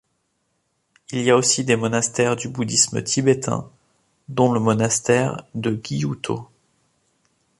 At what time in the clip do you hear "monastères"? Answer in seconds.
1.75-2.35